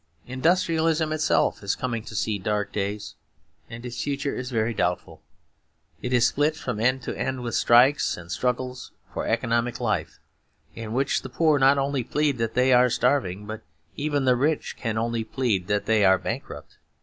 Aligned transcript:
Industrialism 0.25 1.13
itself 1.13 1.61
is 1.61 1.75
coming 1.75 2.01
to 2.05 2.15
see 2.15 2.39
dark 2.39 2.71
days, 2.73 3.13
and 3.69 3.85
its 3.85 4.01
future 4.01 4.35
is 4.35 4.49
very 4.49 4.73
doubtful. 4.73 5.21
It 6.01 6.11
is 6.11 6.25
split 6.25 6.55
from 6.55 6.79
end 6.79 7.03
to 7.03 7.15
end 7.15 7.43
with 7.43 7.53
strikes 7.53 8.17
and 8.17 8.31
struggles 8.31 8.93
for 9.13 9.27
economic 9.27 9.79
life, 9.79 10.17
in 10.73 10.93
which 10.93 11.21
the 11.21 11.29
poor 11.29 11.59
not 11.59 11.77
only 11.77 12.03
plead 12.03 12.39
that 12.39 12.55
they 12.55 12.73
are 12.73 12.89
starving, 12.89 13.45
but 13.45 13.61
even 13.95 14.25
the 14.25 14.35
rich 14.35 14.75
can 14.75 14.97
only 14.97 15.23
plead 15.23 15.67
that 15.67 15.85
they 15.85 16.03
are 16.03 16.17
bankrupt. 16.17 16.79